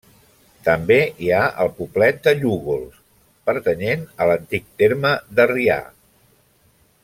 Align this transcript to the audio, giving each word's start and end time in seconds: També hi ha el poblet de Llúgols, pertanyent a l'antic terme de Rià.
També 0.67 0.95
hi 1.25 1.27
ha 1.35 1.41
el 1.65 1.69
poblet 1.81 2.17
de 2.29 2.33
Llúgols, 2.39 2.97
pertanyent 3.51 4.09
a 4.25 4.29
l'antic 4.31 4.67
terme 4.83 5.13
de 5.41 5.47
Rià. 5.55 5.81